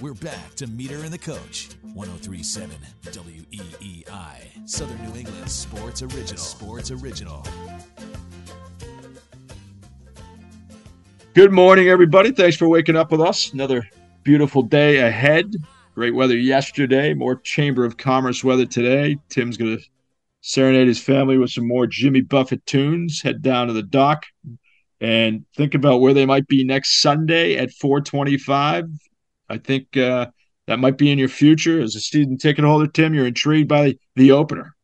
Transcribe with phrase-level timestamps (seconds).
[0.00, 6.36] We're back to Meter and the Coach, 1037 WEEI, Southern New England Sports Original.
[6.36, 7.46] Sports Original.
[11.34, 12.30] Good morning, everybody.
[12.30, 13.52] Thanks for waking up with us.
[13.52, 13.86] Another
[14.22, 15.54] beautiful day ahead.
[15.94, 19.18] Great weather yesterday, more Chamber of Commerce weather today.
[19.28, 19.84] Tim's going to
[20.42, 24.24] serenade his family with some more Jimmy Buffett tunes, head down to the dock,
[25.00, 28.90] and think about where they might be next Sunday at 425
[29.50, 30.26] I think uh,
[30.68, 32.86] that might be in your future as a season ticket holder.
[32.86, 34.76] Tim, you're intrigued by the opener.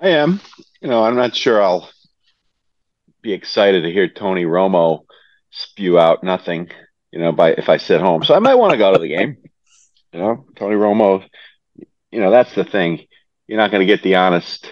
[0.00, 0.40] I am.
[0.80, 1.90] You know, I'm not sure I'll
[3.20, 5.04] be excited to hear Tony Romo
[5.50, 6.70] spew out nothing.
[7.12, 9.08] You know, by if I sit home, so I might want to go to the
[9.08, 9.36] game.
[10.10, 11.22] You know, Tony Romo.
[12.10, 13.04] You know, that's the thing.
[13.46, 14.66] You're not going to get the honest.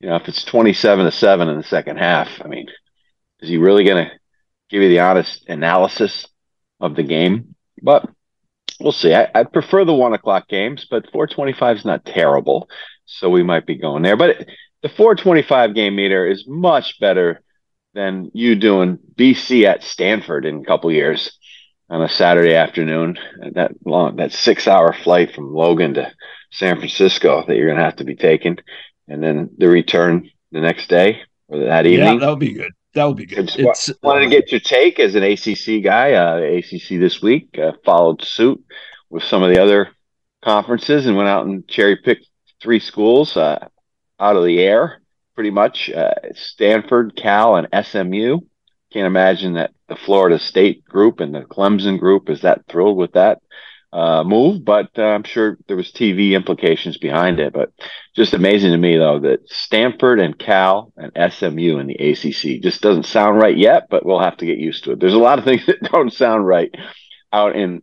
[0.00, 2.66] You know, if it's 27 to seven in the second half, I mean,
[3.38, 4.10] is he really going to
[4.68, 6.26] give you the honest analysis
[6.80, 7.54] of the game?
[7.80, 8.10] But
[8.80, 9.14] we'll see.
[9.14, 12.68] I, I, prefer the one o'clock games, but 425 is not terrible.
[13.06, 14.16] So we might be going there.
[14.16, 14.46] But
[14.82, 17.42] the 425 game meter is much better
[17.94, 21.36] than you doing BC at Stanford in a couple years
[21.88, 23.18] on a Saturday afternoon.
[23.52, 26.12] That long, that six hour flight from Logan to
[26.52, 28.58] San Francisco that you're going to have to be taking.
[29.08, 32.14] And then the return the next day or that evening.
[32.14, 32.72] Yeah, that would be good.
[32.94, 33.50] That would be good.
[33.56, 36.14] It's, wanted to get your take as an ACC guy.
[36.14, 38.64] Uh, ACC this week uh, followed suit
[39.10, 39.90] with some of the other
[40.42, 42.26] conferences and went out and cherry picked
[42.60, 43.68] three schools uh,
[44.18, 45.00] out of the air,
[45.34, 48.40] pretty much uh, Stanford, Cal, and SMU.
[48.92, 53.12] Can't imagine that the Florida State group and the Clemson group is that thrilled with
[53.12, 53.40] that
[53.92, 57.52] uh, move, but uh, I'm sure there was TV implications behind it.
[57.52, 57.72] But
[58.14, 62.82] just amazing to me though that Stanford and Cal and SMU in the ACC just
[62.82, 65.00] doesn't sound right yet, but we'll have to get used to it.
[65.00, 66.72] There's a lot of things that don't sound right
[67.32, 67.82] out in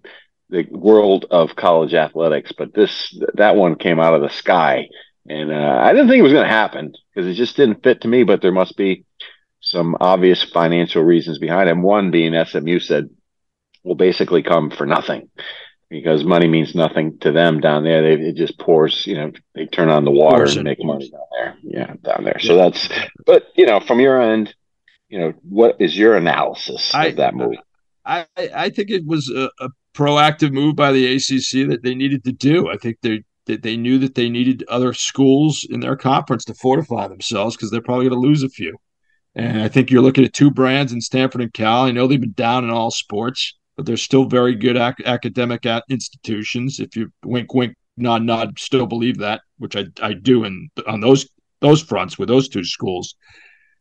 [0.49, 4.87] the world of college athletics, but this that one came out of the sky,
[5.27, 8.01] and uh, I didn't think it was going to happen because it just didn't fit
[8.01, 8.23] to me.
[8.23, 9.03] But there must be
[9.59, 11.75] some obvious financial reasons behind it.
[11.75, 13.09] One being SMU said
[13.83, 15.29] will basically come for nothing
[15.89, 18.01] because money means nothing to them down there.
[18.01, 21.21] They, it just pours, you know, they turn on the water and make money down
[21.31, 21.57] there.
[21.63, 22.39] Yeah, down there.
[22.39, 22.89] So that's,
[23.25, 24.53] but, you know, from your end,
[25.09, 27.55] you know, what is your analysis I, of that move?
[28.05, 32.23] I, I think it was a, a, proactive move by the ACC that they needed
[32.23, 32.69] to do.
[32.69, 36.53] I think they, that they knew that they needed other schools in their conference to
[36.53, 38.77] fortify themselves because they're probably going to lose a few.
[39.33, 41.85] And I think you're looking at two brands in Stanford and Cal.
[41.85, 45.65] I know they've been down in all sports but they're still very good ac- academic
[45.89, 46.79] institutions.
[46.79, 50.99] If you wink, wink, nod, nod, still believe that, which I, I do in on
[50.99, 51.29] those
[51.61, 53.15] those fronts with those two schools.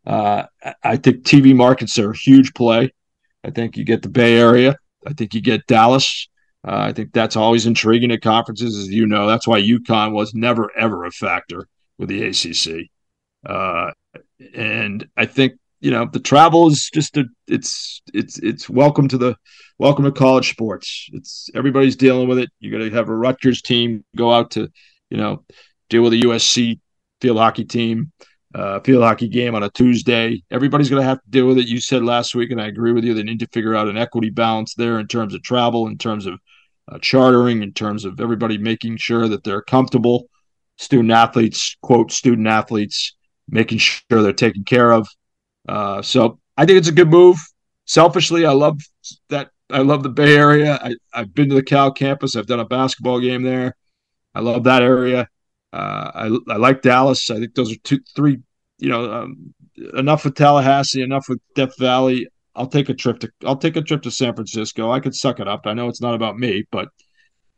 [0.06, 0.44] Uh,
[0.82, 2.92] I think TV markets are a huge play.
[3.42, 4.76] I think you get the Bay Area.
[5.06, 6.28] I think you get Dallas.
[6.66, 9.26] Uh, I think that's always intriguing at conferences, as you know.
[9.26, 11.66] That's why UConn was never ever a factor
[11.98, 12.88] with the ACC.
[13.48, 13.92] Uh,
[14.54, 19.18] and I think you know the travel is just a it's it's it's welcome to
[19.18, 19.36] the
[19.78, 21.08] welcome to college sports.
[21.12, 22.50] It's everybody's dealing with it.
[22.60, 24.70] You're going to have a Rutgers team go out to,
[25.10, 25.44] you know,
[25.90, 26.80] deal with a USC
[27.20, 28.12] field hockey team,
[28.54, 30.42] uh, field hockey game on a Tuesday.
[30.50, 31.68] Everybody's going to have to deal with it.
[31.68, 33.14] You said last week, and I agree with you.
[33.14, 36.26] They need to figure out an equity balance there in terms of travel, in terms
[36.26, 36.38] of
[36.90, 40.28] uh, chartering, in terms of everybody making sure that they're comfortable.
[40.78, 43.14] Student athletes, quote, student athletes,
[43.48, 45.08] making sure they're taken care of.
[45.68, 47.38] Uh, so I think it's a good move.
[47.84, 48.80] Selfishly, I love
[49.28, 50.78] that I love the Bay Area.
[50.82, 52.36] I, I've been to the Cal campus.
[52.36, 53.76] I've done a basketball game there.
[54.34, 55.28] I love that area.
[55.72, 57.30] Uh, I, I like Dallas.
[57.30, 58.38] I think those are two, three,
[58.78, 59.54] you know, um,
[59.94, 62.28] enough with Tallahassee, enough with Death Valley.
[62.54, 64.90] I'll take a trip to I'll take a trip to San Francisco.
[64.90, 65.62] I could suck it up.
[65.66, 66.88] I know it's not about me, but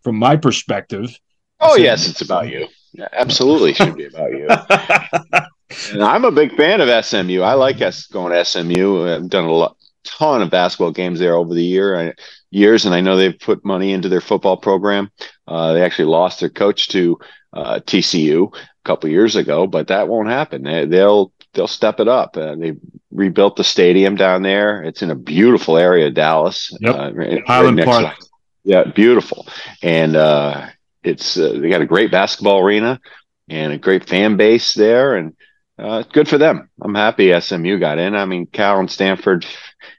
[0.03, 1.17] from my perspective.
[1.61, 2.69] Oh yes, it's about you.
[2.93, 4.49] Yeah, absolutely, should be about you.
[5.93, 7.43] and I'm a big fan of SMU.
[7.43, 9.09] I like us going to SMU.
[9.09, 12.15] I've done a lot, ton of basketball games there over the year I,
[12.51, 15.11] years, and I know they've put money into their football program.
[15.47, 17.19] Uh, they actually lost their coach to
[17.53, 20.63] uh, TCU a couple years ago, but that won't happen.
[20.63, 22.37] They, will they'll step it up.
[22.37, 22.75] Uh, they
[23.11, 24.83] rebuilt the stadium down there.
[24.83, 26.75] It's in a beautiful area, of Dallas.
[26.81, 26.95] Yep.
[26.95, 28.19] Uh, right, Highland right Park.
[28.19, 28.27] To,
[28.65, 29.47] yeah, beautiful,
[29.83, 30.67] and uh,
[31.03, 33.01] it's uh, they got a great basketball arena
[33.49, 35.35] and a great fan base there, and
[35.79, 36.71] uh, good for them.
[36.83, 38.15] I'm happy SMU got in.
[38.15, 39.47] I mean, Cal and Stanford.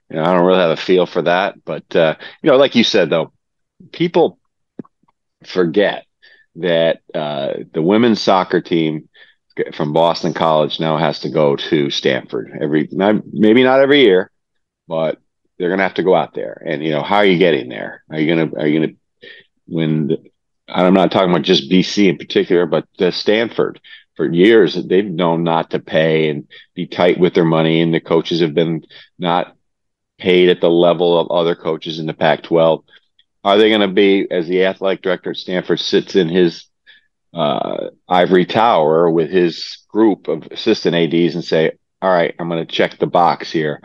[0.09, 2.75] You know, I don't really have a feel for that, but uh, you know, like
[2.75, 3.31] you said though,
[3.91, 4.39] people
[5.45, 6.05] forget
[6.55, 9.07] that uh, the women's soccer team
[9.73, 14.31] from Boston College now has to go to Stanford every not, maybe not every year,
[14.87, 15.19] but
[15.57, 16.61] they're going to have to go out there.
[16.65, 18.03] And you know, how are you getting there?
[18.09, 18.95] Are you going to are you going to
[19.67, 20.31] when the,
[20.67, 23.79] I'm not talking about just BC in particular, but Stanford
[24.19, 26.45] for years they've known not to pay and
[26.75, 28.83] be tight with their money, and the coaches have been
[29.17, 29.55] not
[30.17, 32.83] paid at the level of other coaches in the Pac-12.
[33.45, 36.65] Are they going to be, as the athletic director at Stanford sits in his
[37.33, 41.71] uh, ivory tower with his group of assistant ads and say,
[42.01, 43.81] "All right, I'm going to check the box here.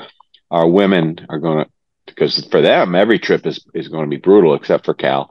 [0.51, 1.71] Our women are going to."
[2.07, 5.31] Because for them, every trip is, is going to be brutal, except for Cal.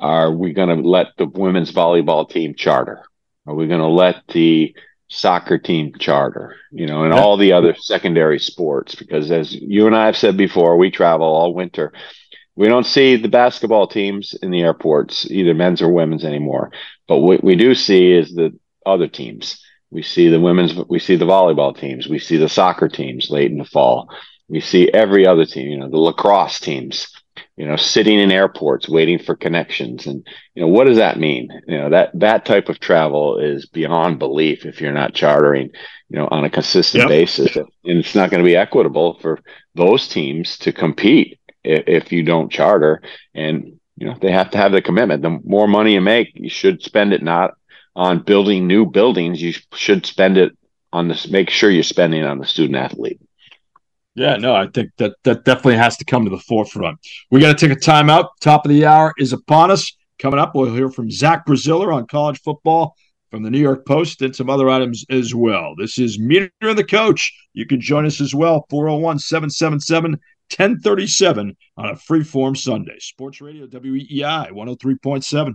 [0.00, 3.04] Are we going to let the women's volleyball team charter?
[3.46, 4.74] Are we going to let the
[5.08, 8.94] soccer team charter, you know, and all the other secondary sports.
[8.94, 11.92] Because as you and I have said before, we travel all winter.
[12.56, 16.70] We don't see the basketball teams in the airports, either men's or women's anymore.
[17.08, 19.60] But what we do see is the other teams.
[19.90, 23.50] We see the women's, we see the volleyball teams, we see the soccer teams late
[23.50, 24.08] in the fall.
[24.48, 27.08] We see every other team, you know, the lacrosse teams,
[27.56, 30.06] you know, sitting in airports waiting for connections.
[30.06, 31.48] And, you know, what does that mean?
[31.66, 35.70] You know, that, that type of travel is beyond belief if you're not chartering,
[36.08, 37.08] you know, on a consistent yep.
[37.08, 37.56] basis.
[37.56, 39.40] And it's not going to be equitable for
[39.74, 43.02] those teams to compete if, if you don't charter.
[43.34, 46.48] And you know they have to have the commitment the more money you make you
[46.48, 47.52] should spend it not
[47.94, 50.52] on building new buildings you should spend it
[50.92, 53.20] on this make sure you're spending on the student athlete
[54.14, 56.98] yeah no i think that that definitely has to come to the forefront.
[57.30, 58.28] We got to take a timeout.
[58.40, 59.96] Top of the hour is upon us.
[60.18, 62.94] Coming up we'll hear from zach braziller on college football
[63.30, 65.74] from the new york post and some other items as well.
[65.76, 67.32] This is meter and the coach.
[67.52, 70.20] You can join us as well 401 777
[70.56, 72.98] 1037 on a freeform Sunday.
[72.98, 75.54] Sports Radio WEEI 103.7.